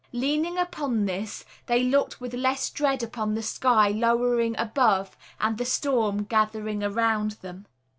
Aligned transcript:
Leaning 0.13 0.57
upon 0.57 1.05
this, 1.05 1.45
they 1.67 1.83
looked 1.83 2.19
with 2.19 2.33
less 2.33 2.71
dread 2.71 3.03
upon 3.03 3.35
the 3.35 3.43
sky 3.43 3.89
lowering 3.89 4.55
above 4.57 5.15
and 5.39 5.59
the 5.59 5.63
storm 5.63 6.23
gathering 6.23 6.83
around 6.83 7.33
them. 7.43 7.67